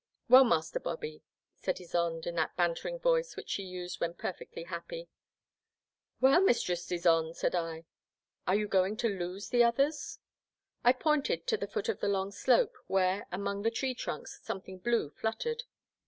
[0.31, 1.21] "WeU, Master Bobby,"
[1.53, 5.03] said Ysonde in that bantering voice which she used when perfectly happy.
[5.03, 6.33] TTie Black Water.
[6.33, 7.85] 1 73 Well, Mistress Ysonde,*' said I.
[8.47, 10.17] Are you going to lose the others?
[10.49, 14.79] *' I pointed to the foot of the long slope, where, among the tree trunks, something
[14.79, 15.65] blue fluttered.